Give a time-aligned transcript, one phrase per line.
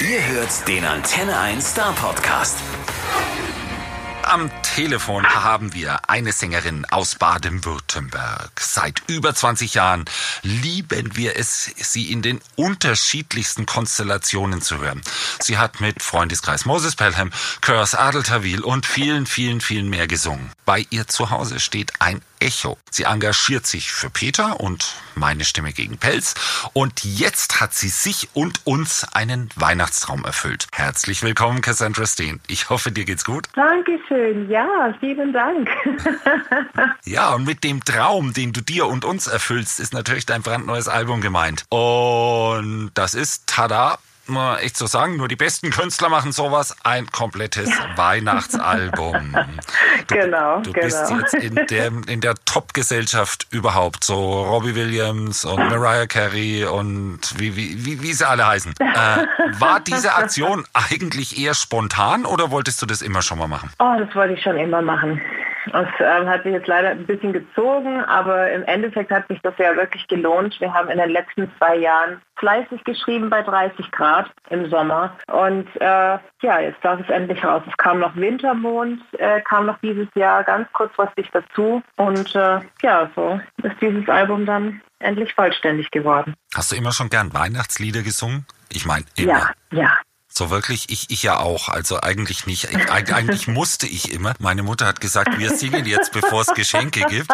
[0.00, 2.56] Ihr hört den Antenne 1 Star Podcast.
[4.22, 8.50] Am Telefon haben wir eine Sängerin aus Baden-Württemberg.
[8.58, 10.06] Seit über 20 Jahren
[10.42, 15.02] lieben wir es, sie in den unterschiedlichsten Konstellationen zu hören.
[15.38, 17.30] Sie hat mit Freundeskreis Moses Pelham,
[17.60, 20.50] Curse Adeltawil und vielen, vielen, vielen mehr gesungen.
[20.64, 22.78] Bei ihr zu Hause steht ein Echo.
[22.90, 26.34] Sie engagiert sich für Peter und meine Stimme gegen Pelz.
[26.72, 30.66] Und jetzt hat sie sich und uns einen Weihnachtstraum erfüllt.
[30.72, 32.40] Herzlich willkommen, Cassandra Steen.
[32.48, 33.48] Ich hoffe, dir geht's gut.
[33.54, 34.50] Dankeschön.
[34.50, 35.68] Ja, vielen Dank.
[37.04, 40.88] ja, und mit dem Traum, den du dir und uns erfüllst, ist natürlich dein brandneues
[40.88, 41.64] Album gemeint.
[41.68, 43.98] Und das ist, tada,
[44.32, 49.36] man echt so sagen, nur die besten Künstler machen sowas, ein komplettes Weihnachtsalbum.
[50.06, 50.86] Du, genau, du genau.
[50.86, 57.38] bist jetzt in der, in der Top-Gesellschaft überhaupt, so Robbie Williams und Mariah Carey und
[57.38, 58.74] wie, wie, wie, wie sie alle heißen.
[58.80, 59.26] Äh,
[59.58, 63.70] war diese Aktion eigentlich eher spontan oder wolltest du das immer schon mal machen?
[63.78, 65.20] Oh, das wollte ich schon immer machen.
[65.66, 69.54] Es ähm, hat sich jetzt leider ein bisschen gezogen, aber im Endeffekt hat sich das
[69.58, 70.60] ja wirklich gelohnt.
[70.60, 75.16] Wir haben in den letzten zwei Jahren fleißig geschrieben bei 30 Grad im Sommer.
[75.30, 77.62] Und äh, ja, jetzt darf es endlich raus.
[77.68, 81.82] Es kam noch Wintermond, äh, kam noch dieses Jahr ganz kurzfristig dazu.
[81.96, 86.34] Und äh, ja, so ist dieses Album dann endlich vollständig geworden.
[86.54, 88.46] Hast du immer schon gern Weihnachtslieder gesungen?
[88.72, 89.32] Ich meine, immer.
[89.32, 89.92] Ja, ja.
[90.40, 91.68] So wirklich, ich, ich ja auch.
[91.68, 92.64] Also eigentlich nicht.
[92.72, 94.32] Ich, eigentlich musste ich immer.
[94.38, 97.30] Meine Mutter hat gesagt, wir singen jetzt, bevor es Geschenke gibt.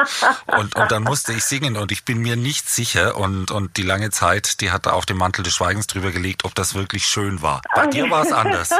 [0.49, 3.17] Und, und dann musste ich singen und ich bin mir nicht sicher.
[3.17, 6.45] Und, und die lange Zeit, die hat da auf dem Mantel des Schweigens drüber gelegt,
[6.45, 7.63] ob das wirklich schön war.
[7.77, 8.71] Bei dir war es anders.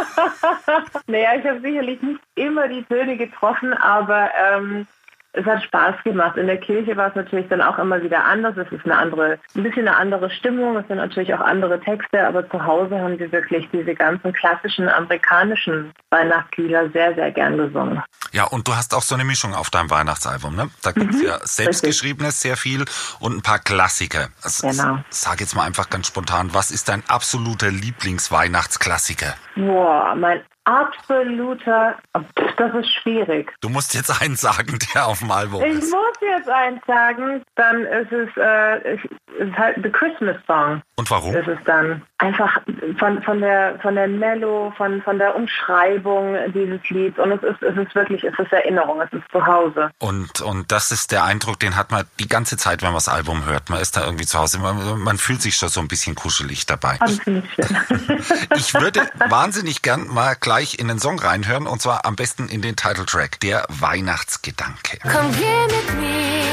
[1.07, 4.89] naja, ich habe sicherlich nicht immer die Töne getroffen, aber ähm,
[5.37, 6.37] es hat Spaß gemacht.
[6.37, 8.57] In der Kirche war es natürlich dann auch immer wieder anders.
[8.57, 10.77] Es ist eine andere, ein bisschen eine andere Stimmung.
[10.77, 14.89] Es sind natürlich auch andere Texte, aber zu Hause haben wir wirklich diese ganzen klassischen
[14.89, 18.03] amerikanischen Weihnachtslieder sehr, sehr gern gesungen.
[18.33, 20.71] Ja, und du hast auch so eine Mischung auf deinem Weihnachtsalbum, ne?
[20.83, 22.85] Da gibt es mhm, ja selbstgeschriebenes sehr viel
[23.21, 24.29] und ein paar Klassiker.
[24.43, 24.99] Also, genau.
[25.11, 29.35] Sag jetzt mal einfach ganz spontan, was ist dein absoluter Lieblingsweihnachtsklassiker?
[29.55, 33.53] Boah, mein absoluter, das ist schwierig.
[33.61, 35.85] Du musst jetzt einen sagen, der auf dem Album ich ist.
[35.85, 40.83] Ich muss jetzt einen sagen, dann ist es, äh, ist halt The Christmas Song.
[40.97, 41.35] Und warum?
[41.35, 42.61] Ist dann einfach
[42.99, 47.63] von, von der von der Mello, von, von der Umschreibung dieses Lieds und es ist,
[47.63, 49.91] es ist wirklich, es ist Erinnerung, es ist zu Hause.
[49.99, 53.09] Und, und das ist der Eindruck, den hat man die ganze Zeit, wenn man das
[53.09, 53.71] Album hört.
[53.71, 54.59] Man ist da irgendwie zu Hause.
[54.59, 56.99] Man, man fühlt sich schon so ein bisschen kuschelig dabei.
[58.57, 62.63] ich würde wahnsinnig gern mal gleich in den Song reinhören und zwar am besten in
[62.63, 64.99] den Titeltrack, der Weihnachtsgedanke.
[65.03, 66.47] Komm, geh mit mir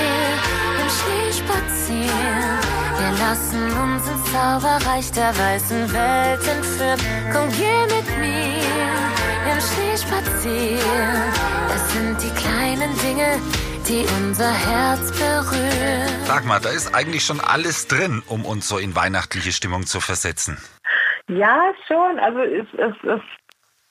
[0.81, 2.59] im Schnee spazieren.
[3.00, 7.00] Wir lassen uns ins Zauberreich der weißen Welt entführen.
[7.31, 8.59] Komm, geh mit mir
[9.53, 11.34] im Schnee spazieren.
[11.74, 13.40] Es sind die kleinen Dinge,
[13.88, 16.25] die unser Herz berühren.
[16.25, 20.02] Sag mal, da ist eigentlich schon alles drin, um uns so in weihnachtliche Stimmung zu
[20.02, 20.58] versetzen.
[21.30, 22.20] Ja, schon.
[22.20, 23.22] Also es, es, es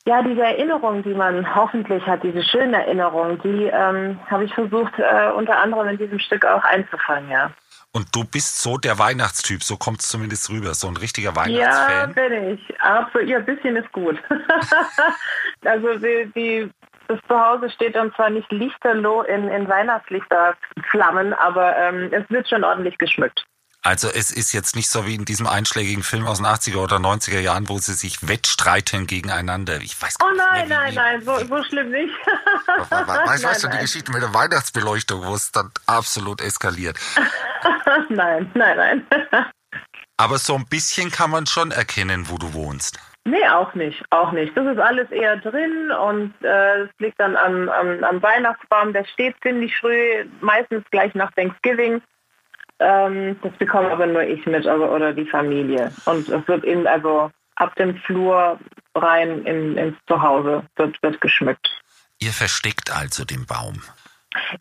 [0.07, 4.99] ja, diese Erinnerung, die man hoffentlich hat, diese schönen Erinnerungen, die ähm, habe ich versucht,
[4.99, 7.53] äh, unter anderem in diesem Stück auch einzufangen, ja.
[7.95, 12.15] Und du bist so der Weihnachtstyp, so kommt es zumindest rüber, so ein richtiger Weihnachtsfan.
[12.17, 12.81] Ja, bin ich.
[12.81, 13.29] Absolut.
[13.29, 14.19] Ja, ein bisschen ist gut.
[15.65, 16.71] also die, die,
[17.09, 22.65] das Zuhause steht dann zwar nicht lichterloh in, in Weihnachtslichterflammen, aber ähm, es wird schon
[22.65, 23.45] ordentlich geschmückt.
[23.85, 26.97] Also es ist jetzt nicht so wie in diesem einschlägigen Film aus den 80er oder
[26.97, 29.81] 90er Jahren, wo sie sich wettstreiten gegeneinander.
[29.81, 32.15] Ich weiß gar oh nein, mehr, wie, nein, nein, so, so schlimm nicht.
[32.91, 36.97] weißt, weißt du, die Geschichte mit der Weihnachtsbeleuchtung, wo es dann absolut eskaliert.
[38.09, 39.07] nein, nein, nein.
[40.17, 43.01] Aber so ein bisschen kann man schon erkennen, wo du wohnst.
[43.25, 44.57] Nee, auch nicht, auch nicht.
[44.57, 49.05] Das ist alles eher drin und es äh, liegt dann am, am, am Weihnachtsbaum, der
[49.05, 52.01] steht ziemlich früh, meistens gleich nach Thanksgiving.
[52.83, 55.93] Ähm, das bekomme aber nur ich mit aber, oder die Familie.
[56.05, 58.59] Und es wird in, also ab dem Flur
[58.95, 61.69] rein in, ins Zuhause wird, wird geschmückt.
[62.19, 63.83] Ihr versteckt also den Baum.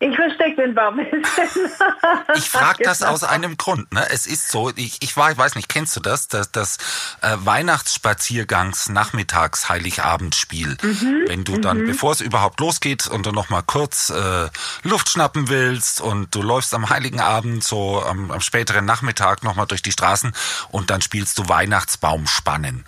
[0.00, 1.00] Ich verstecke den Baum.
[2.34, 3.92] ich frage das aus einem Grund.
[3.92, 4.06] Ne?
[4.10, 6.28] Es ist so, ich, ich weiß nicht, kennst du das?
[6.28, 6.78] Das, das
[7.20, 10.76] äh, Weihnachtsspaziergangs nachmittags Heiligabendspiel.
[10.82, 11.86] Mhm, Wenn du dann, mhm.
[11.86, 14.48] bevor es überhaupt losgeht und du noch mal kurz äh,
[14.82, 19.56] Luft schnappen willst und du läufst am Heiligen Abend so am, am späteren Nachmittag noch
[19.56, 20.32] mal durch die Straßen
[20.70, 22.84] und dann spielst du Weihnachtsbaum spannen.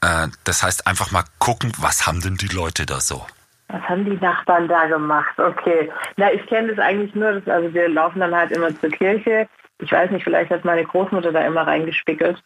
[0.00, 3.26] Äh, das heißt einfach mal gucken, was haben denn die Leute da so?
[3.74, 5.36] Was haben die Nachbarn da gemacht?
[5.36, 5.90] Okay.
[6.16, 9.48] Na, ich kenne das eigentlich nur, dass, also wir laufen dann halt immer zur Kirche
[9.80, 12.40] Ich weiß nicht, vielleicht hat meine Großmutter da immer reingespickelt.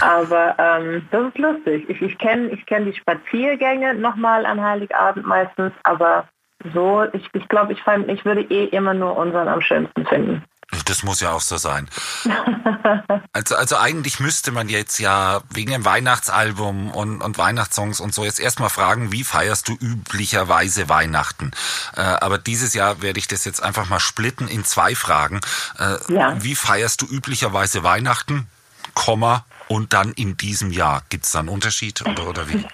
[0.00, 1.88] Aber ähm, das ist lustig.
[1.88, 6.26] Ich, ich kenne ich kenn die Spaziergänge nochmal an Heiligabend meistens, aber
[6.74, 10.42] so, ich, ich glaube, ich, ich würde eh immer nur unseren am schönsten finden.
[10.84, 11.88] Das muss ja auch so sein.
[13.32, 18.24] also, also eigentlich müsste man jetzt ja wegen dem Weihnachtsalbum und, und Weihnachtssongs und so
[18.24, 21.52] jetzt erstmal fragen, wie feierst du üblicherweise Weihnachten?
[21.96, 25.40] Äh, aber dieses Jahr werde ich das jetzt einfach mal splitten in zwei Fragen.
[25.78, 26.42] Äh, ja.
[26.42, 28.48] Wie feierst du üblicherweise Weihnachten?
[28.94, 31.02] Komma und dann in diesem Jahr.
[31.08, 32.62] Gibt es da einen Unterschied oder, oder wie?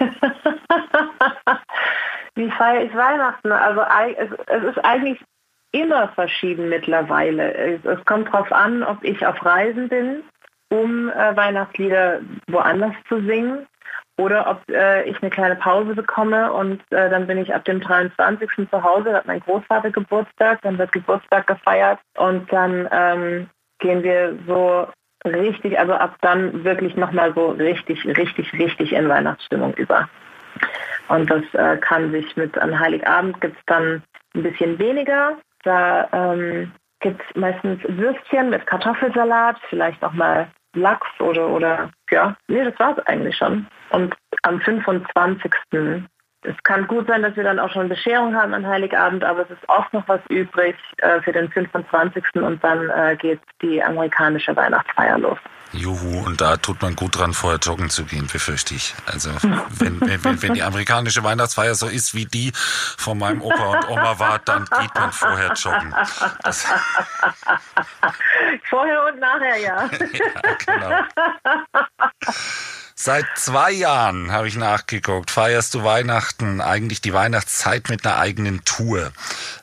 [2.34, 3.52] wie feiere ich Weihnachten?
[3.52, 3.82] Also
[4.18, 5.20] es, es ist eigentlich
[5.72, 7.54] immer verschieden mittlerweile.
[7.54, 10.22] Es, kommt darauf an, ob ich auf Reisen bin,
[10.70, 13.66] um äh, Weihnachtslieder woanders zu singen
[14.18, 17.80] oder ob äh, ich eine kleine Pause bekomme und äh, dann bin ich ab dem
[17.80, 18.68] 23.
[18.70, 23.48] zu Hause, hat mein Großvater Geburtstag, dann wird Geburtstag gefeiert und dann ähm,
[23.78, 24.88] gehen wir so
[25.24, 30.08] richtig, also ab dann wirklich nochmal so richtig, richtig, richtig in Weihnachtsstimmung über.
[31.08, 34.02] Und das äh, kann sich mit an Heiligabend gibt es dann
[34.34, 35.38] ein bisschen weniger,
[35.68, 42.36] da ähm, gibt es meistens Würstchen mit Kartoffelsalat, vielleicht auch mal Lachs oder, oder ja,
[42.48, 43.66] nee, das war es eigentlich schon.
[43.90, 45.52] Und am 25.
[46.42, 49.50] Es kann gut sein, dass wir dann auch schon Bescherung haben an Heiligabend, aber es
[49.50, 52.24] ist oft noch was übrig äh, für den 25.
[52.36, 55.38] und dann äh, geht die amerikanische Weihnachtsfeier los.
[55.72, 58.94] Juhu, und da tut man gut dran, vorher joggen zu gehen, befürchte ich.
[59.06, 59.30] Also
[59.78, 62.52] wenn, wenn, wenn die amerikanische Weihnachtsfeier so ist, wie die
[62.96, 65.94] von meinem Opa und Oma war, dann geht man vorher joggen.
[66.42, 66.64] Das
[68.68, 69.84] vorher und nachher, ja.
[69.90, 71.02] ja genau.
[72.94, 78.64] Seit zwei Jahren habe ich nachgeguckt, feierst du Weihnachten, eigentlich die Weihnachtszeit mit einer eigenen
[78.64, 79.12] Tour.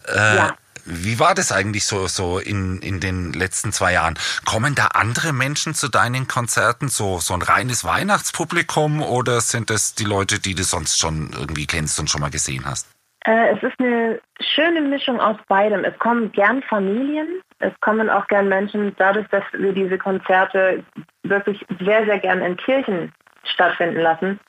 [0.08, 0.56] Äh, ja.
[0.86, 4.20] Wie war das eigentlich so, so in, in den letzten zwei Jahren?
[4.46, 9.96] Kommen da andere Menschen zu deinen Konzerten, so, so ein reines Weihnachtspublikum oder sind das
[9.96, 12.88] die Leute, die du sonst schon irgendwie kennst und schon mal gesehen hast?
[13.26, 15.84] Äh, es ist eine schöne Mischung aus beidem.
[15.84, 20.84] Es kommen gern Familien, es kommen auch gern Menschen, dadurch, dass wir diese Konzerte
[21.24, 23.12] wirklich sehr, sehr gern in Kirchen
[23.44, 24.40] stattfinden lassen,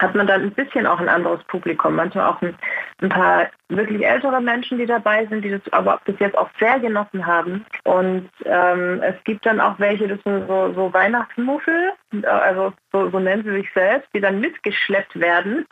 [0.00, 1.94] hat man dann ein bisschen auch ein anderes Publikum.
[1.94, 2.56] Manchmal auch ein,
[3.02, 6.78] ein paar wirklich ältere Menschen, die dabei sind, die das aber bis jetzt auch sehr
[6.80, 7.64] genossen haben.
[7.84, 11.92] Und ähm, es gibt dann auch welche, das sind so, so Weihnachtsmuffel,
[12.24, 15.64] also so, so nennen sie sich selbst, die dann mitgeschleppt werden.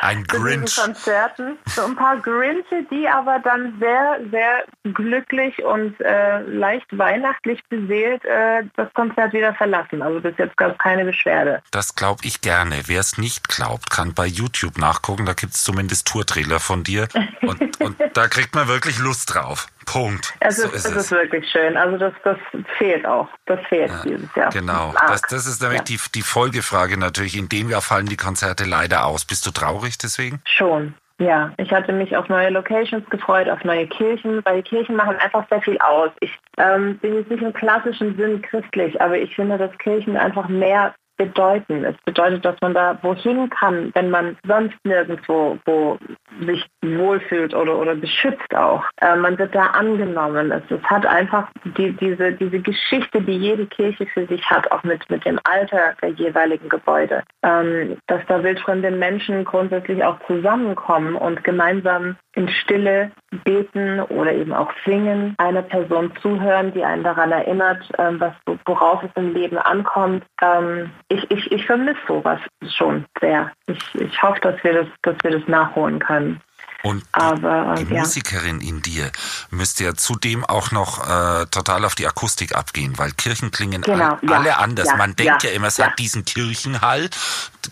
[0.00, 0.76] Ein Grinch.
[0.76, 1.56] Konzerten.
[1.66, 8.24] So ein paar Grinche, die aber dann sehr, sehr glücklich und äh, leicht weihnachtlich beseelt
[8.24, 10.02] äh, das Konzert wieder verlassen.
[10.02, 11.62] Also bis jetzt gab es keine Beschwerde.
[11.70, 12.82] Das glaube ich gerne.
[12.86, 15.24] Wer es nicht glaubt, kann bei YouTube nachgucken.
[15.24, 17.08] Da gibt es zumindest Tourtrailer von dir.
[17.42, 19.66] Und, und da kriegt man wirklich Lust drauf.
[19.86, 20.34] Punkt.
[20.40, 21.76] Es ist, so ist es, es ist wirklich schön.
[21.76, 22.36] Also das, das
[22.78, 23.28] fehlt auch.
[23.46, 24.50] Das fehlt ja, dieses Jahr.
[24.50, 24.94] Genau.
[25.08, 25.84] Das, das ist nämlich ja.
[25.84, 27.36] die, die Folgefrage natürlich.
[27.36, 29.24] In dem Jahr fallen die Konzerte leider aus.
[29.24, 30.40] Bist du traurig deswegen?
[30.44, 30.94] Schon.
[31.20, 35.16] Ja, ich hatte mich auf neue Locations gefreut, auf neue Kirchen, weil die Kirchen machen
[35.16, 36.10] einfach sehr viel aus.
[36.20, 40.48] Ich ähm, bin jetzt nicht im klassischen Sinn christlich, aber ich finde, dass Kirchen einfach
[40.48, 41.84] mehr bedeuten.
[41.84, 45.98] Es bedeutet, dass man da wohin kann, wenn man sonst nirgendwo wo
[46.46, 48.82] sich wohlfühlt oder, oder beschützt auch.
[49.02, 50.50] Äh, man wird da angenommen.
[50.50, 54.82] Es, es hat einfach die, diese, diese Geschichte, die jede Kirche für sich hat, auch
[54.82, 57.22] mit, mit dem Alter der jeweiligen Gebäude.
[57.42, 63.10] Ähm, dass da wildfremde Menschen grundsätzlich auch zusammenkommen und gemeinsam in Stille
[63.44, 68.34] beten oder eben auch singen, einer Person zuhören, die einen daran erinnert, ähm, was,
[68.66, 70.24] worauf es im Leben ankommt.
[70.40, 72.40] Ähm, ich, ich, ich vermisse sowas
[72.76, 73.50] schon sehr.
[73.66, 76.40] Ich, ich hoffe, dass wir das, dass wir das nachholen können.
[76.82, 78.00] Und die, Aber, die ja.
[78.00, 79.10] Musikerin in dir
[79.50, 84.14] müsste ja zudem auch noch äh, total auf die Akustik abgehen, weil Kirchen klingen genau,
[84.14, 84.88] all, ja, alle anders.
[84.88, 87.10] Ja, Man denkt ja, immer, es hat diesen Kirchenhall,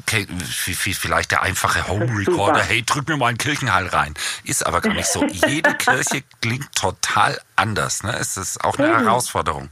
[0.06, 4.14] vielleicht der einfache Home Recorder, hey, drück mir mal einen Kirchenhall rein.
[4.44, 5.24] Ist aber gar nicht so.
[5.24, 8.02] Jede Kirche klingt total anders.
[8.02, 8.14] Ne?
[8.18, 9.70] Es ist auch eine Herausforderung.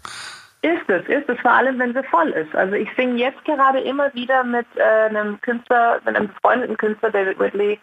[0.63, 2.55] Ist es, ist es, vor allem wenn sie voll ist.
[2.57, 7.11] Also ich singe jetzt gerade immer wieder mit äh, einem Künstler, mit einem befreundeten Künstler,
[7.11, 7.79] David Whitley,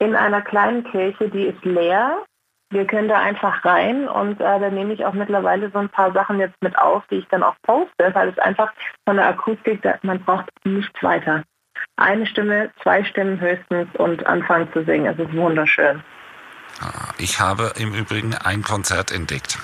[0.00, 2.24] in einer kleinen Kirche, die ist leer.
[2.70, 6.12] Wir können da einfach rein und äh, da nehme ich auch mittlerweile so ein paar
[6.12, 8.72] Sachen jetzt mit auf, die ich dann auch poste, weil es einfach
[9.06, 11.42] von der Akustik, man braucht nichts weiter.
[11.96, 15.06] Eine Stimme, zwei Stimmen höchstens und anfangen zu singen.
[15.06, 16.02] Es ist wunderschön.
[16.80, 19.58] Ah, ich habe im Übrigen ein Konzert entdeckt.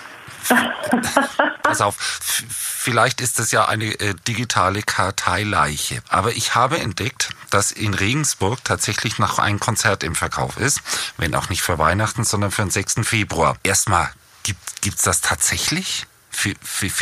[1.62, 6.00] Pass auf, vielleicht ist das ja eine äh, digitale Karteileiche.
[6.08, 10.80] Aber ich habe entdeckt, dass in Regensburg tatsächlich noch ein Konzert im Verkauf ist.
[11.16, 12.96] Wenn auch nicht für Weihnachten, sondern für den 6.
[13.02, 13.56] Februar.
[13.62, 14.08] Erstmal,
[14.42, 16.06] gibt, gibt's das tatsächlich?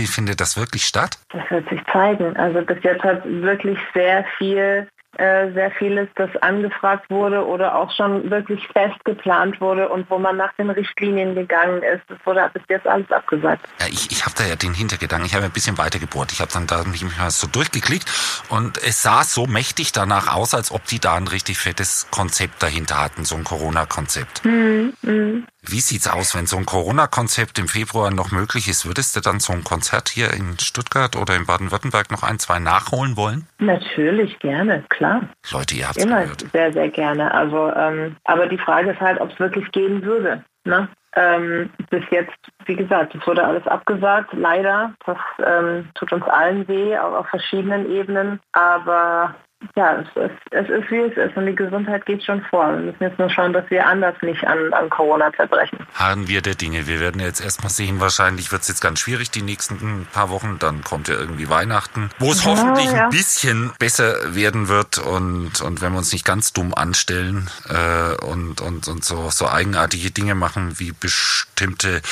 [0.06, 1.18] findet das wirklich statt?
[1.30, 2.36] Das wird sich zeigen.
[2.36, 4.86] Also bis jetzt hat wirklich sehr viel
[5.18, 10.18] äh, sehr vieles, das angefragt wurde oder auch schon wirklich fest geplant wurde und wo
[10.18, 12.02] man nach den Richtlinien gegangen ist.
[12.08, 13.66] Das wurde bis jetzt alles abgesagt.
[13.80, 16.32] Ja, ich, ich habe da ja den Hintergedanken, ich habe ein bisschen weiter gebohrt.
[16.32, 18.10] Ich habe dann da mich mal so durchgeklickt
[18.48, 22.62] und es sah so mächtig danach aus, als ob die da ein richtig fettes Konzept
[22.62, 24.44] dahinter hatten, so ein Corona-Konzept.
[24.44, 25.46] Mhm.
[25.66, 28.86] Wie sieht's aus, wenn so ein Corona-Konzept im Februar noch möglich ist?
[28.86, 32.58] Würdest du dann so ein Konzert hier in Stuttgart oder in Baden-Württemberg noch ein, zwei
[32.58, 33.46] nachholen wollen?
[33.58, 35.22] Natürlich, gerne, klar.
[35.50, 36.44] Leute, ihr habt Immer gehört.
[36.52, 37.32] sehr, sehr gerne.
[37.32, 40.44] Also, ähm, aber die Frage ist halt, ob es wirklich gehen würde.
[40.64, 40.88] Ne?
[41.16, 42.34] Ähm, bis jetzt,
[42.66, 44.94] wie gesagt, es wurde alles abgesagt, leider.
[45.06, 48.40] Das ähm, tut uns allen weh, auch auf verschiedenen Ebenen.
[48.52, 49.34] Aber
[49.76, 52.70] ja, es ist, es ist wie es ist und die Gesundheit geht schon vor.
[52.72, 55.78] Wir müssen jetzt nur schauen, dass wir anders nicht an, an Corona zerbrechen.
[55.94, 56.86] Harren wir der Dinge.
[56.86, 60.58] Wir werden jetzt erstmal sehen, wahrscheinlich wird es jetzt ganz schwierig die nächsten paar Wochen.
[60.58, 63.04] Dann kommt ja irgendwie Weihnachten, wo es ja, hoffentlich ja.
[63.04, 68.24] ein bisschen besser werden wird und, und wenn wir uns nicht ganz dumm anstellen äh,
[68.24, 72.02] und, und, und so, so eigenartige Dinge machen, wie bestimmte,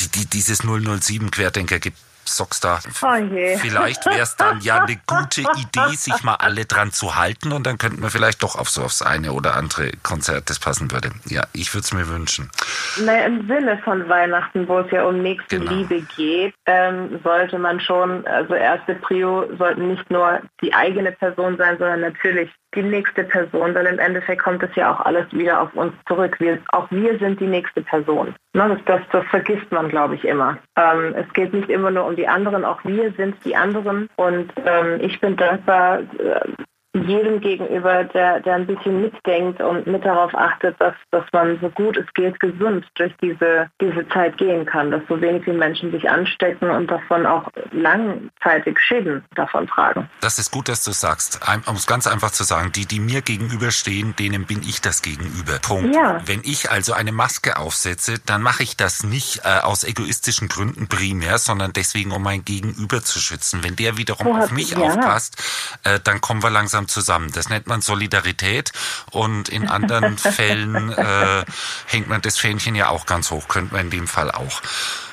[0.00, 1.98] die, die, dieses 007 Querdenker gibt
[2.36, 2.80] Sockstar.
[3.02, 7.52] Oh vielleicht wäre es dann ja eine gute Idee, sich mal alle dran zu halten
[7.52, 10.90] und dann könnten wir vielleicht doch auf so aufs eine oder andere Konzert, das passen
[10.90, 11.10] würde.
[11.26, 12.50] Ja, ich würde es mir wünschen.
[12.98, 16.08] Naja, im Sinne von Weihnachten, wo es ja um Nächstenliebe genau.
[16.16, 21.78] geht, ähm, sollte man schon, also erste Prio sollten nicht nur die eigene Person sein,
[21.78, 25.74] sondern natürlich die nächste Person, weil im Endeffekt kommt es ja auch alles wieder auf
[25.74, 26.36] uns zurück.
[26.38, 28.34] Wir, auch wir sind die nächste Person.
[28.52, 30.58] Ne, das, das, das vergisst man, glaube ich, immer.
[30.76, 34.08] Ähm, es geht nicht immer nur um die anderen, auch wir sind die anderen.
[34.16, 36.64] Und ähm, ich bin dankbar, äh,
[37.06, 41.68] jedem gegenüber, der, der ein bisschen mitdenkt und mit darauf achtet, dass, dass man so
[41.70, 45.90] gut es geht gesund durch diese, diese Zeit gehen kann, dass so wenig wie Menschen
[45.90, 50.08] sich anstecken und davon auch langzeitig Schäden davon tragen.
[50.20, 51.40] Das ist gut, dass du sagst.
[51.66, 55.58] Um es ganz einfach zu sagen, die, die mir gegenüberstehen, denen bin ich das Gegenüber.
[55.60, 55.94] Punkt.
[55.94, 56.20] Ja.
[56.26, 60.88] Wenn ich also eine Maske aufsetze, dann mache ich das nicht äh, aus egoistischen Gründen
[60.88, 63.62] primär, sondern deswegen, um mein Gegenüber zu schützen.
[63.62, 64.78] Wenn der wiederum oh, auf mich ja.
[64.78, 65.36] aufpasst,
[65.84, 67.30] äh, dann kommen wir langsam zusammen.
[67.32, 68.72] Das nennt man Solidarität
[69.10, 71.44] und in anderen Fällen äh,
[71.86, 74.62] hängt man das Fähnchen ja auch ganz hoch, könnte man in dem Fall auch.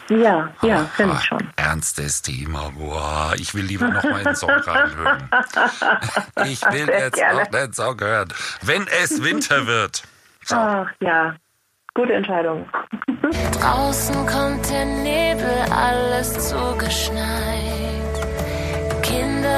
[0.09, 1.49] Ja, ja, finde ich schon.
[1.55, 2.71] Ernstes Thema.
[2.77, 5.29] Boah, ich will lieber noch mal einen Song reinhören.
[6.45, 7.43] Ich will Sehr jetzt gerne.
[7.43, 8.33] noch einen Song hören.
[8.61, 10.03] Wenn es Winter wird.
[10.43, 10.55] So.
[10.55, 11.35] Ach ja,
[11.95, 12.69] gute Entscheidung.
[13.59, 17.54] Draußen kommt der Nebel, alles zugeschneit.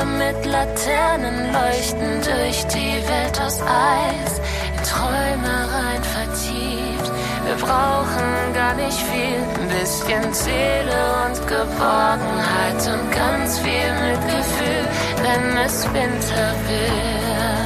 [0.05, 4.39] Mit Laternen leuchten durch die Welt aus Eis,
[4.71, 7.11] in Träume rein vertieft.
[7.45, 14.87] Wir brauchen gar nicht viel, ein bisschen Seele und Geborgenheit und ganz viel Mitgefühl,
[15.23, 17.57] wenn es Winter wird.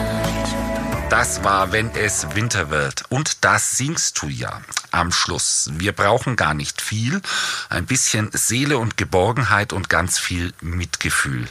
[1.11, 3.03] Das war, wenn es Winter wird.
[3.09, 4.61] Und das singst du ja
[4.91, 5.71] am Schluss.
[5.73, 7.21] Wir brauchen gar nicht viel.
[7.69, 11.47] Ein bisschen Seele und Geborgenheit und ganz viel Mitgefühl.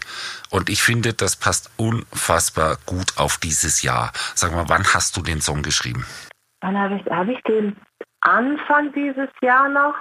[0.50, 4.12] Und ich finde, das passt unfassbar gut auf dieses Jahr.
[4.34, 6.04] Sag mal, wann hast du den Song geschrieben?
[6.60, 7.76] Wann habe ich, hab ich den
[8.20, 9.94] Anfang dieses Jahr noch?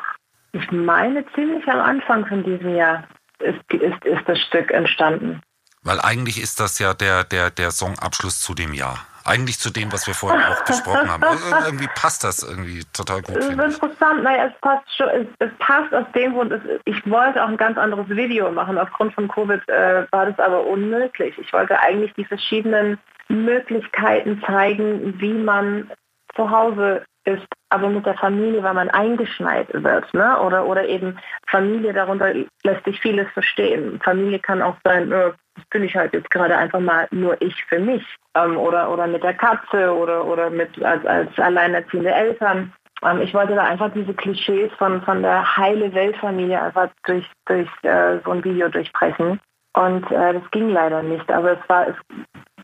[0.51, 3.07] Ich meine, ziemlich am Anfang von diesem Jahr
[3.39, 5.41] ist, ist, ist das Stück entstanden.
[5.81, 9.05] Weil eigentlich ist das ja der, der, der Songabschluss zu dem Jahr.
[9.25, 11.23] Eigentlich zu dem, was wir vorhin auch besprochen haben.
[11.23, 13.35] Also irgendwie passt das irgendwie total gut.
[13.35, 14.23] Das ist interessant.
[14.23, 15.07] Naja, es passt schon.
[15.09, 16.51] Es, es passt aus dem Grund.
[16.51, 18.77] Es, ich wollte auch ein ganz anderes Video machen.
[18.77, 21.37] Aufgrund von Covid äh, war das aber unmöglich.
[21.37, 22.97] Ich wollte eigentlich die verschiedenen
[23.27, 25.91] Möglichkeiten zeigen, wie man
[26.35, 30.39] zu Hause ist, aber mit der Familie, weil man eingeschneit wird, ne?
[30.41, 32.33] Oder oder eben Familie, darunter
[32.63, 33.99] lässt sich vieles verstehen.
[34.03, 35.31] Familie kann auch sein, äh,
[35.69, 38.03] bin ich halt jetzt gerade einfach mal nur ich für mich.
[38.35, 42.73] Ähm, oder oder mit der Katze oder oder mit als, als alleinerziehende Eltern.
[43.03, 47.69] Ähm, ich wollte da einfach diese Klischees von, von der heile Weltfamilie einfach durch, durch
[47.83, 49.39] äh, so ein Video durchbrechen.
[49.73, 51.31] Und äh, das ging leider nicht.
[51.31, 51.95] Aber es war es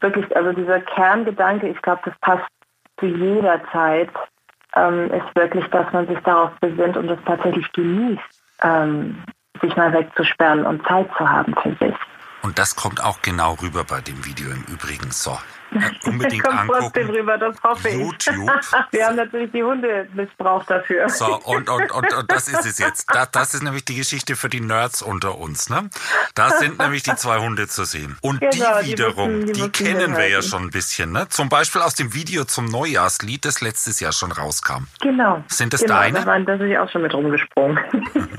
[0.02, 2.48] wirklich, also dieser Kerngedanke, ich glaube, das passt
[3.00, 4.10] zu jeder Zeit
[4.76, 8.22] ähm, ist wirklich, dass man sich darauf besinnt und es tatsächlich genießt,
[8.62, 9.24] ähm,
[9.62, 11.96] sich mal wegzusperren und Zeit zu haben für sich.
[12.46, 15.10] Und das kommt auch genau rüber bei dem Video im Übrigen.
[15.10, 15.36] So,
[16.06, 17.10] Unbedingt Kommt angucken.
[17.10, 17.96] rüber, das hoffe ich.
[17.96, 18.50] YouTube.
[18.92, 21.10] Wir haben natürlich die Hunde missbraucht dafür.
[21.10, 23.08] So, und, und, und, und das ist es jetzt.
[23.14, 25.70] Das, das ist nämlich die Geschichte für die Nerds unter uns.
[25.70, 25.90] Ne?
[26.36, 28.18] Da sind nämlich die zwei Hunde zu sehen.
[28.22, 31.12] Und Genau, die die wiederum, müssen- die die kennen wir ja schon ein bisschen.
[31.12, 31.28] Ne?
[31.30, 34.88] Zum Beispiel aus dem Video zum Neujahrslied, das letztes Jahr schon rauskam.
[35.02, 35.44] Genau.
[35.48, 36.20] Sind das genau, deine?
[36.22, 37.80] Da waren da bin ich auch schon mit rumgesprungen.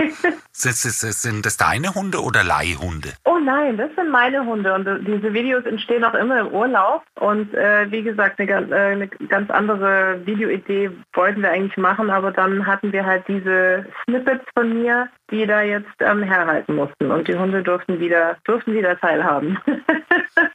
[0.58, 3.12] Sind, sind, sind das deine Hunde oder Leihhunde?
[3.24, 7.54] oh nein, das sind meine Hunde und diese Videos entstehen auch immer im Urlaub und
[7.54, 12.66] äh, wie gesagt, eine, äh, eine ganz andere Videoidee wollten wir eigentlich machen, aber dann
[12.66, 17.34] hatten wir halt diese Snippets von mir, die da jetzt ähm, herhalten mussten und die
[17.34, 19.58] Hunde durften wieder, durften wieder teilhaben.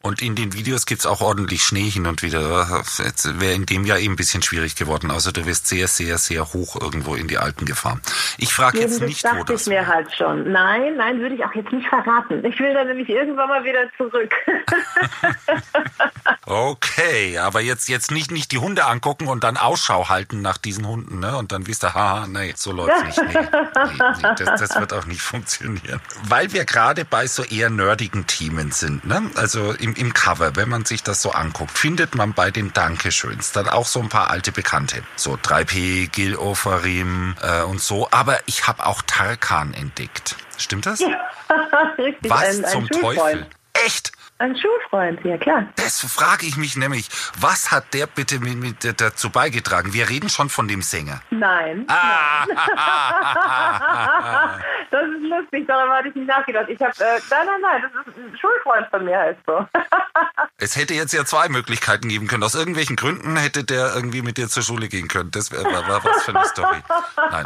[0.04, 2.84] Und in den Videos gibt's auch ordentlich Schnee hin und wieder.
[3.04, 5.10] Jetzt wäre in dem Jahr eben ein bisschen schwierig geworden.
[5.12, 8.02] Also du wirst sehr, sehr, sehr hoch irgendwo in die Alten gefahren.
[8.38, 10.52] Ich frage jetzt nicht, wo dachte das ich mir halt schon.
[10.52, 12.44] Nein, nein, würde ich auch jetzt nicht verraten.
[12.46, 14.32] Ich will da nämlich irgendwann mal wieder zurück.
[16.44, 20.86] Okay, aber jetzt jetzt nicht nicht die Hunde angucken und dann Ausschau halten nach diesen
[20.86, 21.38] Hunden, ne?
[21.38, 23.18] Und dann wisst ihr, haha, nee, so läuft's nicht.
[23.18, 26.00] Nee, nee, nee das, das wird auch nicht funktionieren.
[26.24, 29.30] Weil wir gerade bei so eher nerdigen Themen sind, ne?
[29.36, 33.52] Also im, im Cover, wenn man sich das so anguckt, findet man bei den Dankeschöns
[33.52, 35.04] dann auch so ein paar alte Bekannte.
[35.16, 38.08] So 3P, Gil Ofarim äh, und so.
[38.12, 40.36] Aber ich habe auch Tarkan entdeckt.
[40.58, 41.02] Stimmt das?
[41.98, 43.18] Richtig, Was ein, ein zum Schulfreund.
[43.18, 43.48] Teufel?
[43.86, 44.12] Echt?
[44.42, 45.68] Ein Schulfreund, ja klar.
[45.76, 47.08] Das frage ich mich nämlich.
[47.40, 49.94] Was hat der bitte mit, mit dazu beigetragen?
[49.94, 51.22] Wir reden schon von dem Sänger.
[51.30, 51.86] Nein.
[51.88, 52.48] Ah,
[54.92, 56.68] Das ist lustig, darüber hatte ich nicht nachgedacht.
[56.68, 59.66] Ich habe, äh, nein, nein, nein, das ist ein Schulfreund von mir, heißt so.
[60.58, 62.44] es hätte jetzt ja zwei Möglichkeiten geben können.
[62.44, 65.32] Aus irgendwelchen Gründen hätte der irgendwie mit dir zur Schule gehen können.
[65.32, 66.84] Das wär, war, war was für eine Story.
[67.32, 67.46] Nein.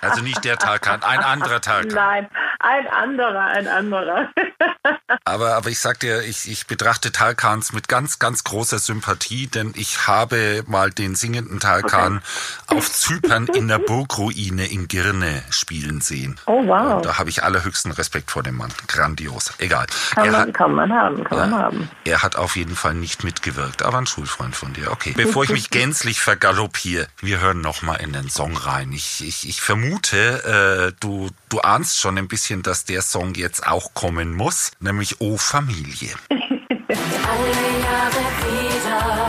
[0.00, 1.88] Also nicht der Tarkan, ein anderer Tarkan.
[1.88, 4.30] Nein, ein anderer, ein anderer.
[5.24, 9.72] Aber, aber ich sag dir, ich, ich betrachte Tarkans mit ganz, ganz großer Sympathie, denn
[9.76, 12.22] ich habe mal den singenden Tarkan
[12.66, 16.38] auf Zypern in der Burgruine in Girne spielen sehen.
[16.46, 16.96] Oh, wow.
[16.96, 18.72] Und da habe ich allerhöchsten Respekt vor dem Mann.
[18.88, 19.52] Grandios.
[19.58, 19.86] Egal.
[20.14, 21.58] Kann man, hat, kann man haben, kann man Ja.
[21.58, 21.90] haben.
[22.04, 24.90] er hat auf jeden Fall nicht mitgewirkt, aber ein Schulfreund von dir.
[24.90, 25.12] Okay.
[25.16, 28.92] Bevor ich mich gänzlich vergaloppiere, wir hören noch mal in den Song rein.
[28.92, 33.66] Ich, ich, ich vermute, äh, du, du ahnst schon ein bisschen, dass der Song jetzt
[33.66, 36.14] auch kommen muss, nämlich O Familie.
[36.30, 36.40] Alle
[37.84, 39.28] Jahre wieder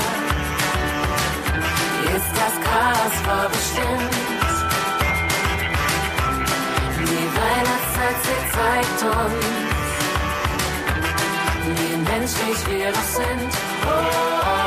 [2.16, 4.14] ist das Chaos vorbestimmt.
[7.00, 9.46] Die Weihnachtszeit, sie zeigt uns,
[11.66, 13.52] wie menschlich wir doch sind.
[13.86, 14.63] Oh,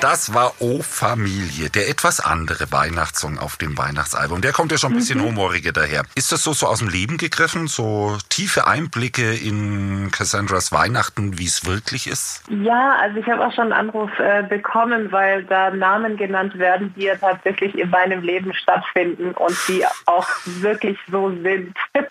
[0.00, 4.40] das war O Familie, der etwas andere Weihnachtssong auf dem Weihnachtsalbum.
[4.40, 6.04] Der kommt ja schon ein bisschen humoriger daher.
[6.14, 7.66] Ist das so, so aus dem Leben gegriffen?
[7.66, 12.44] So tiefe Einblicke in Cassandras Weihnachten, wie es wirklich ist?
[12.48, 16.94] Ja, also ich habe auch schon einen Anruf äh, bekommen, weil da Namen genannt werden,
[16.96, 21.76] die ja tatsächlich in meinem Leben stattfinden und die auch wirklich so sind.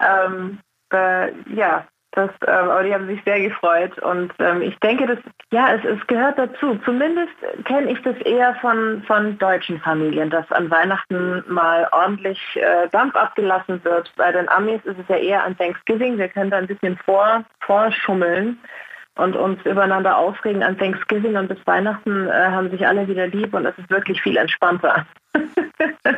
[0.00, 0.58] ähm,
[0.92, 5.18] äh, ja, das, ähm, aber die haben sich sehr gefreut und ähm, ich denke, das,
[5.50, 6.78] ja, es, es gehört dazu.
[6.84, 7.32] Zumindest
[7.64, 13.16] kenne ich das eher von, von deutschen Familien, dass an Weihnachten mal ordentlich äh, Dampf
[13.16, 14.12] abgelassen wird.
[14.16, 16.16] Bei den Amis ist es ja eher an Thanksgiving.
[16.16, 18.58] Wir können da ein bisschen vor, vorschummeln
[19.16, 23.54] und uns übereinander aufregen an Thanksgiving und bis Weihnachten äh, haben sich alle wieder lieb
[23.54, 25.04] und es ist wirklich viel entspannter.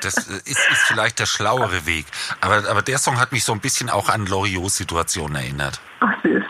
[0.01, 2.07] Das äh, ist, ist vielleicht der schlauere Weg.
[2.41, 5.81] Aber, aber der Song hat mich so ein bisschen auch an Loriots Situation erinnert.
[6.01, 6.43] Ach süß.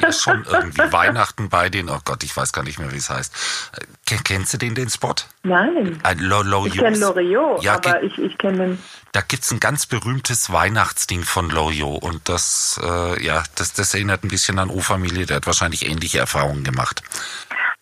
[0.00, 3.10] Ja, schon irgendwie Weihnachten bei den, oh Gott, ich weiß gar nicht mehr, wie es
[3.10, 3.34] heißt.
[3.76, 5.14] Äh, ken- Kennst du den, den Spot?
[5.42, 5.98] Nein.
[6.02, 8.78] Ein Lo- Ich kenne Loriots- Loriot, Ja, aber ich, ich kenne den.
[9.12, 14.24] Da gibt's ein ganz berühmtes Weihnachtsding von Loriot und das, äh, ja, das, das erinnert
[14.24, 15.26] ein bisschen an O-Familie.
[15.26, 17.02] Der hat wahrscheinlich ähnliche Erfahrungen gemacht.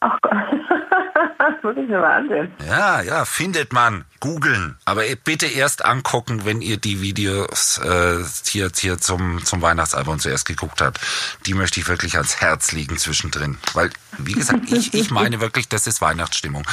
[0.00, 0.32] Ach Gott.
[1.68, 2.52] Das muss ich mir mal ansehen.
[2.66, 4.04] Ja, ja, findet man.
[4.20, 4.76] Googeln.
[4.84, 10.46] Aber bitte erst angucken, wenn ihr die Videos äh, hier, hier zum, zum Weihnachtsalbum zuerst
[10.46, 11.00] geguckt habt.
[11.46, 13.58] Die möchte ich wirklich ans Herz legen zwischendrin.
[13.74, 16.66] Weil, wie gesagt, ich, ich meine wirklich, das ist Weihnachtsstimmung.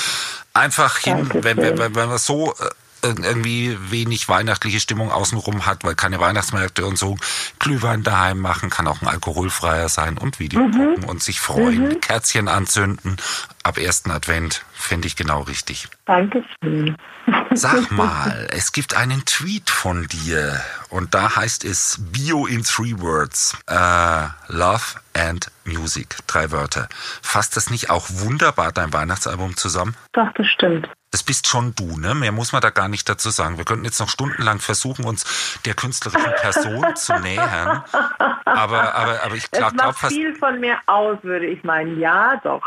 [0.53, 2.69] Einfach hin, wenn, wenn, wenn, wenn man so äh,
[3.13, 7.17] irgendwie wenig weihnachtliche Stimmung außenrum hat, weil keine Weihnachtsmärkte und so,
[7.59, 12.47] Glühwein daheim machen, kann auch ein alkoholfreier sein und Video gucken und sich freuen, Kerzchen
[12.47, 13.17] anzünden.
[13.63, 14.63] ab ersten Advent.
[14.73, 15.87] Fände ich genau richtig.
[16.05, 16.95] Dankeschön.
[17.53, 22.93] Sag mal, es gibt einen Tweet von dir und da heißt es Bio in three
[22.99, 23.57] words.
[23.67, 26.17] Äh, love and Music.
[26.27, 26.87] Drei Wörter.
[27.21, 29.95] Fasst das nicht auch wunderbar dein Weihnachtsalbum zusammen?
[30.13, 30.87] Doch, das stimmt.
[31.15, 32.13] Das bist schon du, ne?
[32.13, 33.57] Mehr muss man da gar nicht dazu sagen.
[33.57, 35.23] Wir könnten jetzt noch stundenlang versuchen, uns
[35.63, 37.85] der künstlerischen Person zu nähern.
[38.43, 40.13] Aber, aber, aber ich glaube glaub, fast.
[40.13, 42.01] viel von mir aus, würde ich meinen.
[42.01, 42.61] Ja, doch.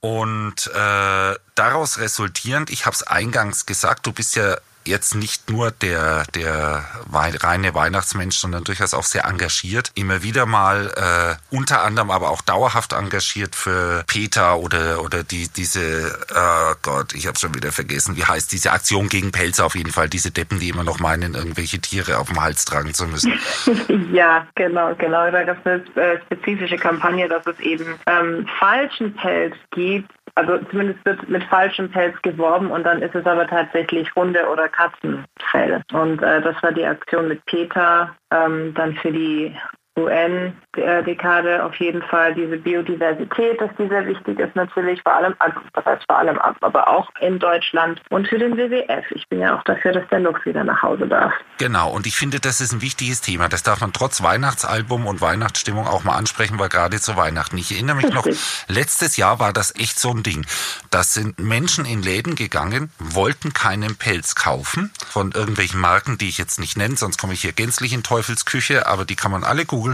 [0.00, 5.70] Und äh, daraus resultierend, ich habe es eingangs gesagt, du bist ja jetzt nicht nur
[5.70, 9.90] der, der reine Weihnachtsmensch, sondern durchaus auch sehr engagiert.
[9.94, 15.48] Immer wieder mal, äh, unter anderem aber auch dauerhaft engagiert für PETA oder, oder die,
[15.48, 19.74] diese, oh Gott, ich habe schon wieder vergessen, wie heißt diese Aktion gegen Pelze auf
[19.74, 23.06] jeden Fall, diese Deppen, die immer noch meinen, irgendwelche Tiere auf dem Hals tragen zu
[23.06, 23.32] müssen.
[24.12, 25.30] ja, genau, genau.
[25.30, 30.58] Da gab es eine äh, spezifische Kampagne, dass es eben ähm, falschen Pelz gibt, also
[30.70, 35.82] zumindest wird mit falschem Pelz geworben und dann ist es aber tatsächlich Hunde- oder Katzenfell.
[35.92, 39.54] Und äh, das war die Aktion mit Peter, ähm, dann für die
[39.98, 45.58] UN-Dekade auf jeden Fall diese Biodiversität, dass die sehr wichtig ist natürlich, vor allem, also
[45.74, 49.10] das heißt vor allem, aber auch in Deutschland und für den WWF.
[49.10, 51.32] Ich bin ja auch dafür, dass der Luft wieder nach Hause darf.
[51.58, 53.48] Genau, und ich finde, das ist ein wichtiges Thema.
[53.48, 57.58] Das darf man trotz Weihnachtsalbum und Weihnachtsstimmung auch mal ansprechen, weil gerade zu Weihnachten.
[57.58, 58.26] Ich erinnere mich noch,
[58.68, 60.46] letztes Jahr war das echt so ein Ding.
[60.90, 66.38] Das sind Menschen in Läden gegangen, wollten keinen Pelz kaufen von irgendwelchen Marken, die ich
[66.38, 69.64] jetzt nicht nenne, sonst komme ich hier gänzlich in Teufelsküche, aber die kann man alle
[69.64, 69.89] googeln.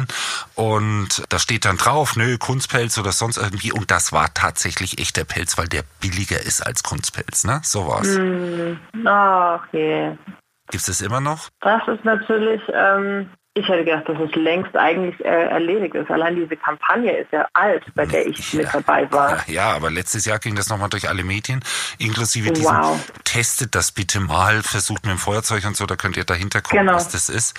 [0.54, 3.72] Und da steht dann drauf, nö, Kunstpelz oder sonst irgendwie.
[3.72, 7.60] Und das war tatsächlich echter Pelz, weil der billiger ist als Kunstpelz, ne?
[7.62, 8.16] So war's.
[8.16, 10.18] Mm, okay.
[10.70, 11.48] Gibt es das immer noch?
[11.60, 16.10] Das ist natürlich ähm, ich hätte gedacht, dass es längst eigentlich äh, erledigt ist.
[16.10, 19.48] Allein diese Kampagne ist ja alt, bei der ich ja, mit dabei war.
[19.48, 21.64] Ja, aber letztes Jahr ging das nochmal durch alle Medien,
[21.98, 22.98] inklusive diesen wow.
[23.24, 26.80] Testet das bitte mal, versucht mit dem Feuerzeug und so, da könnt ihr dahinter gucken,
[26.80, 26.94] genau.
[26.94, 27.58] was das ist.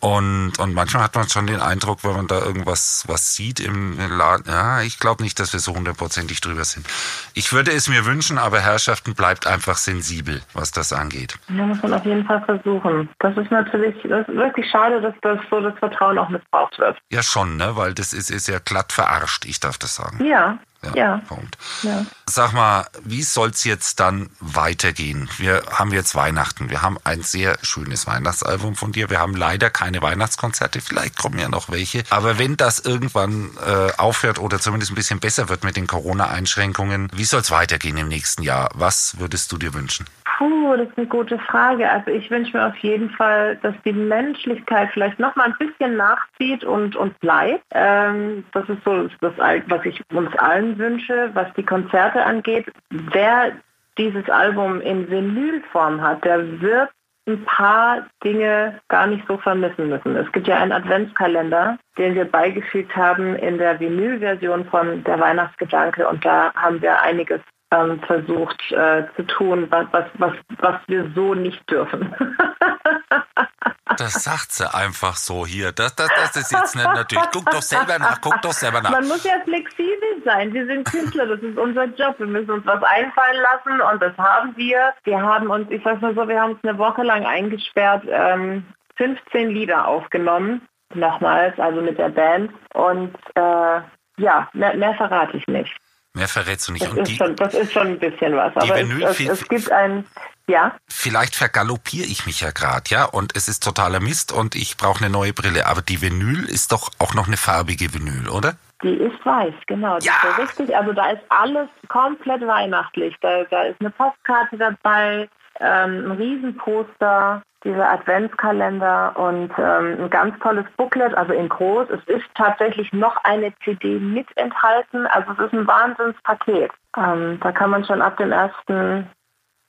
[0.00, 3.98] Und, und manchmal hat man schon den Eindruck, wenn man da irgendwas was sieht im
[3.98, 6.86] Laden, ja, ich glaube nicht, dass wir so hundertprozentig drüber sind.
[7.34, 11.36] Ich würde es mir wünschen, aber Herrschaften bleibt einfach sensibel, was das angeht.
[11.48, 13.08] Ja, muss man auf jeden Fall versuchen.
[13.18, 16.98] Das ist natürlich das ist wirklich schade, dass das so das Vertrauen auch missbraucht wird.
[17.10, 17.76] Ja, schon, ne?
[17.76, 20.24] weil das ist, ist ja glatt verarscht, ich darf das sagen.
[20.24, 21.16] Ja, ja, ja.
[21.26, 21.58] Punkt.
[21.82, 22.06] Ja.
[22.26, 25.28] Sag mal, wie soll es jetzt dann weitergehen?
[25.36, 26.70] Wir haben jetzt Weihnachten.
[26.70, 29.10] Wir haben ein sehr schönes Weihnachtsalbum von dir.
[29.10, 30.80] Wir haben leider keine Weihnachtskonzerte.
[30.80, 32.04] Vielleicht kommen ja noch welche.
[32.10, 37.08] Aber wenn das irgendwann äh, aufhört oder zumindest ein bisschen besser wird mit den Corona-Einschränkungen,
[37.12, 38.68] wie soll es weitergehen im nächsten Jahr?
[38.74, 40.06] Was würdest du dir wünschen?
[40.38, 41.90] Puh, das ist eine gute Frage.
[41.90, 45.96] Also ich wünsche mir auf jeden Fall, dass die Menschlichkeit vielleicht noch mal ein bisschen
[45.96, 47.64] nachzieht und, und bleibt.
[47.72, 49.32] Ähm, das ist so das,
[49.66, 52.66] was ich uns allen wünsche, was die Konzerte angeht.
[52.90, 53.50] Wer
[53.98, 56.90] dieses Album in Vinylform hat, der wird
[57.26, 60.14] ein paar Dinge gar nicht so vermissen müssen.
[60.14, 66.08] Es gibt ja einen Adventskalender, den wir beigefügt haben in der Vinylversion von Der Weihnachtsgedanke
[66.08, 71.10] und da haben wir einiges ähm, versucht äh, zu tun, was, was, was, was wir
[71.14, 72.14] so nicht dürfen.
[73.98, 75.72] das sagt sie einfach so hier.
[75.72, 77.28] Das, das, das ist jetzt nicht natürlich.
[77.32, 78.90] Guck doch selber nach, guck doch selber nach.
[78.90, 80.52] Man muss ja flexibel sein.
[80.54, 82.18] Wir sind Künstler, das ist unser Job.
[82.18, 84.94] Wir müssen uns was einfallen lassen und das haben wir.
[85.04, 88.64] Wir haben uns, ich sag mal so, wir haben uns eine Woche lang eingesperrt, ähm,
[88.96, 90.66] 15 Lieder aufgenommen.
[90.94, 92.50] Nochmals, also mit der Band.
[92.72, 93.80] Und äh,
[94.16, 95.76] ja, mehr, mehr verrate ich nicht.
[96.18, 96.84] Mehr verrätst du nicht.
[96.84, 98.54] Das, ist, die, schon, das ist schon ein bisschen was.
[98.56, 100.04] Aber Vinyl, es, es, es, gibt ein,
[100.48, 100.76] ja.
[100.88, 105.04] Vielleicht vergaloppiere ich mich ja gerade, ja, und es ist totaler Mist und ich brauche
[105.04, 105.66] eine neue Brille.
[105.66, 108.56] Aber die Vinyl ist doch auch noch eine farbige Vinyl, oder?
[108.82, 109.98] Die ist weiß, genau.
[109.98, 110.14] Ja.
[110.30, 110.76] ist richtig.
[110.76, 113.14] Also da ist alles komplett weihnachtlich.
[113.20, 115.28] Da, da ist eine Postkarte dabei,
[115.60, 121.88] ähm, ein Riesenposter, dieser Adventskalender und ähm, ein ganz tolles Booklet, also in groß.
[121.90, 125.06] Es ist tatsächlich noch eine CD mit enthalten.
[125.08, 126.70] Also es ist ein Wahnsinnspaket.
[126.96, 128.52] Ähm, da kann man schon ab dem 1.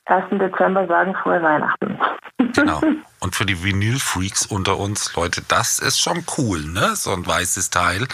[0.06, 0.24] 1.
[0.30, 1.98] Dezember sagen, frohe Weihnachten.
[2.38, 2.80] Genau.
[3.20, 6.94] Und für die Vinyl-Freaks unter uns, Leute, das ist schon cool, ne?
[6.94, 8.06] So ein weißes Teil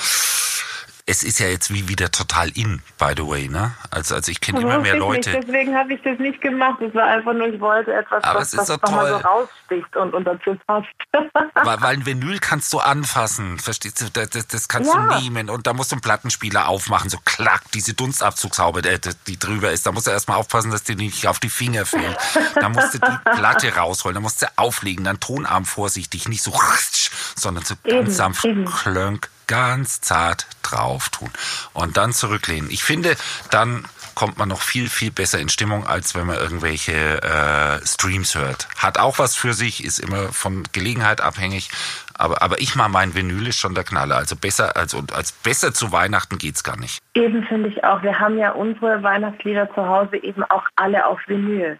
[1.08, 3.74] es ist ja jetzt wie wieder total in, by the way, ne?
[3.90, 5.30] Also, also ich kenne immer mehr Leute.
[5.30, 5.46] Nicht.
[5.46, 6.80] Deswegen habe ich das nicht gemacht.
[6.80, 10.14] Es war einfach nur, ich wollte etwas, Aber was, was so mal so raussticht und,
[10.14, 10.88] und dazu passt.
[11.54, 14.06] weil, weil ein Vinyl kannst du anfassen, verstehst du?
[14.12, 15.06] Das, das, das kannst ja.
[15.06, 19.38] du nehmen und da musst du einen Plattenspieler aufmachen, so klack, diese Dunstabzugshaube, die, die
[19.38, 19.86] drüber ist.
[19.86, 22.18] Da musst du erstmal aufpassen, dass dir nicht auf die Finger fällt.
[22.56, 26.52] da musst du die Platte rausholen, da musst du auflegen, dann Tonarm vorsichtig, nicht so
[27.36, 28.44] sondern so ganz sanft
[28.82, 31.30] klönk, ganz zart drauf tun
[31.72, 32.70] und dann zurücklehnen.
[32.70, 33.16] Ich finde,
[33.50, 38.34] dann kommt man noch viel, viel besser in Stimmung, als wenn man irgendwelche äh, Streams
[38.34, 38.66] hört.
[38.78, 41.70] Hat auch was für sich, ist immer von Gelegenheit abhängig.
[42.14, 44.16] Aber, aber ich mal mein Vinyl ist schon der Knaller.
[44.16, 47.00] Also besser, also als besser zu Weihnachten geht's gar nicht.
[47.14, 48.02] Eben finde ich auch.
[48.02, 51.78] Wir haben ja unsere Weihnachtslieder zu Hause eben auch alle auf Vinyl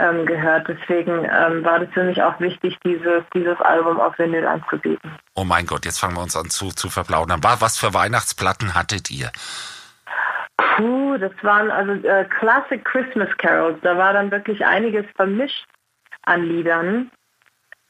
[0.00, 0.66] ähm, gehört.
[0.68, 5.10] Deswegen ähm, war das für mich auch wichtig, dieses, dieses Album auf Vinyl anzubieten.
[5.34, 7.40] Oh mein Gott, jetzt fangen wir uns an zu, zu verplaudern.
[7.42, 9.30] Was für Weihnachtsplatten hattet ihr?
[10.56, 13.78] Puh, das waren also äh, Classic Christmas Carols.
[13.82, 15.66] Da war dann wirklich einiges vermischt
[16.22, 17.10] an Liedern.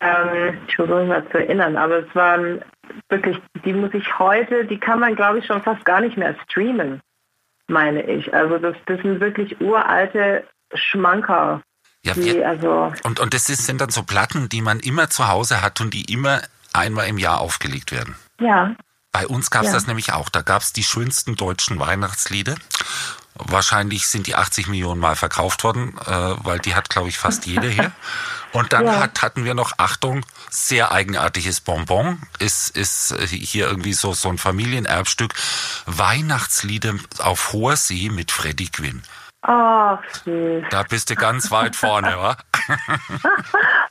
[0.01, 2.63] Ähm, ich versuche mich mal zu erinnern, aber es waren
[3.09, 6.35] wirklich, die muss ich heute, die kann man glaube ich schon fast gar nicht mehr
[6.45, 7.01] streamen,
[7.69, 8.33] meine ich.
[8.33, 10.45] Also das, das sind wirklich uralte
[10.75, 11.63] Schmanker.
[12.03, 15.29] Ja, die, also und, und das ist, sind dann so Platten, die man immer zu
[15.29, 16.41] Hause hat und die immer
[16.73, 18.17] einmal im Jahr aufgelegt werden.
[18.41, 18.75] Ja,
[19.13, 19.75] bei uns gab es ja.
[19.75, 20.29] das nämlich auch.
[20.29, 22.55] Da gab es die schönsten deutschen Weihnachtslieder.
[23.35, 26.11] Wahrscheinlich sind die 80 Millionen Mal verkauft worden, äh,
[26.45, 27.93] weil die hat, glaube ich, fast jede hier.
[28.53, 29.01] Und dann ja.
[29.01, 32.21] hat, hatten wir noch, Achtung, sehr eigenartiges Bonbon.
[32.41, 35.35] Ist, ist hier irgendwie so, so ein Familienerbstück.
[35.87, 39.03] Weihnachtslieder auf hoher See mit Freddy Quinn.
[39.43, 40.65] Ach, süß.
[40.71, 42.37] Da bist du ganz weit vorne, wa?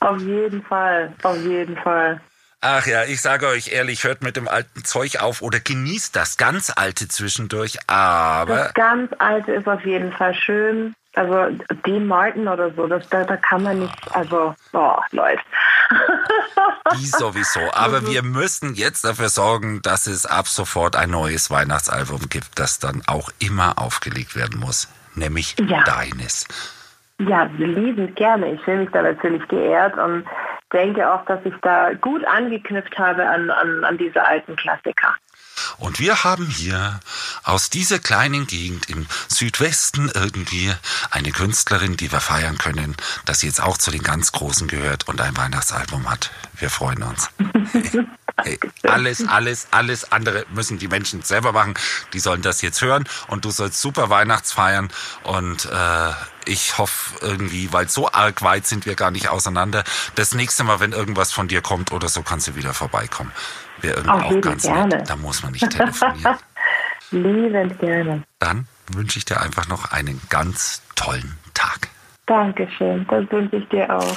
[0.00, 2.20] auf jeden Fall, auf jeden Fall.
[2.62, 6.36] Ach ja, ich sage euch ehrlich, hört mit dem alten Zeug auf oder genießt das
[6.36, 8.56] ganz alte zwischendurch, aber.
[8.56, 10.94] Das ganz alte ist auf jeden Fall schön.
[11.14, 15.42] Also Dean Martin oder so, das, da, da kann man nicht, also, boah, Leute.
[16.94, 17.60] Die sowieso.
[17.72, 22.58] Aber also, wir müssen jetzt dafür sorgen, dass es ab sofort ein neues Weihnachtsalbum gibt,
[22.60, 24.86] das dann auch immer aufgelegt werden muss.
[25.14, 25.82] Nämlich ja.
[25.84, 26.46] deines.
[27.18, 28.52] Ja, liebend gerne.
[28.52, 30.24] Ich fühle mich da natürlich geehrt und
[30.72, 35.14] denke auch, dass ich da gut angeknüpft habe an, an, an diese alten Klassiker.
[35.78, 37.00] Und wir haben hier
[37.44, 40.72] aus dieser kleinen Gegend im Südwesten irgendwie
[41.10, 42.96] eine Künstlerin, die wir feiern können,
[43.26, 46.30] dass sie jetzt auch zu den ganz Großen gehört und ein Weihnachtsalbum hat.
[46.58, 47.30] Wir freuen uns.
[48.82, 51.74] Alles, alles, alles andere müssen die Menschen selber machen.
[52.12, 54.88] Die sollen das jetzt hören und du sollst super Weihnachtsfeiern
[55.24, 56.12] und äh,
[56.46, 59.84] ich hoffe irgendwie, weil so arg weit sind wir gar nicht auseinander.
[60.14, 63.32] Das nächste Mal, wenn irgendwas von dir kommt oder so, kannst du wieder vorbeikommen.
[63.80, 64.96] Wäre irgendwie auch, auch ganz gerne.
[64.96, 65.10] nett.
[65.10, 66.36] Da muss man nicht telefonieren.
[67.10, 68.22] Liebend gerne.
[68.38, 71.88] Dann wünsche ich dir einfach noch einen ganz tollen Tag.
[72.26, 74.16] Dankeschön, das wünsche ich dir auch.